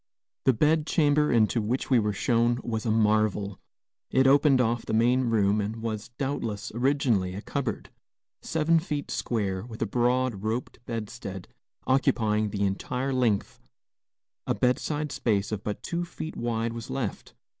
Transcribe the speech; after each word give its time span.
The 0.45 0.53
bed 0.53 0.87
chamber 0.87 1.31
into 1.31 1.61
which 1.61 1.91
we 1.91 1.99
were 1.99 2.11
shown 2.11 2.59
was 2.63 2.87
a 2.87 2.91
marvel. 2.91 3.59
It 4.09 4.25
opened 4.25 4.59
off 4.59 4.83
the 4.83 4.95
main 4.95 5.25
room 5.25 5.61
and 5.61 5.75
was, 5.75 6.09
doubtless, 6.17 6.71
originally 6.73 7.35
a 7.35 7.41
cupboard. 7.43 7.91
Seven 8.41 8.79
feet 8.79 9.11
square, 9.11 9.63
with 9.63 9.79
a 9.79 9.85
broad, 9.85 10.41
roped 10.41 10.79
bedstead 10.87 11.47
occupying 11.85 12.49
the 12.49 12.63
entire 12.65 13.13
length, 13.13 13.59
a 14.47 14.55
bedside 14.55 15.11
space 15.11 15.51
of 15.51 15.63
but 15.63 15.83
two 15.83 16.03
feet 16.03 16.35
wide 16.35 16.73
was 16.73 16.89
left. 16.89 17.35